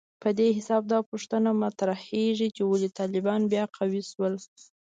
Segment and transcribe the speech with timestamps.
[0.21, 4.33] په دې حساب دا پوښتنه مطرحېږي چې ولې طالبان بیا قوي شول